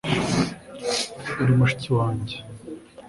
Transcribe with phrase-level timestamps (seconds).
[1.41, 2.35] Uri mushiki wanjye